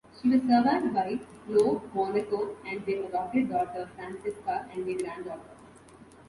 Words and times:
She 0.19 0.29
was 0.29 0.41
survived 0.41 0.95
by 0.95 1.19
LoMonaco 1.47 2.55
and 2.65 2.83
their 2.87 3.03
adopted 3.03 3.49
daughter 3.49 3.87
Francesca 3.95 4.67
and 4.73 4.87
their 4.87 4.97
granddaughter. 4.97 5.51